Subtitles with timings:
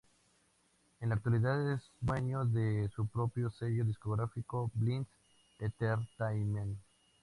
[0.99, 5.05] En la actualidad, es dueño de su propio sello discográfico, Bliss
[5.59, 6.79] Entertainment.